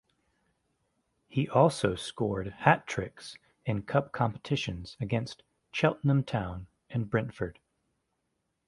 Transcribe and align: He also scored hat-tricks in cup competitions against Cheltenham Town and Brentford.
He 1.27 1.47
also 1.47 1.93
scored 1.93 2.47
hat-tricks 2.47 3.37
in 3.67 3.83
cup 3.83 4.11
competitions 4.11 4.97
against 4.99 5.43
Cheltenham 5.71 6.23
Town 6.23 6.65
and 6.89 7.07
Brentford. 7.07 7.59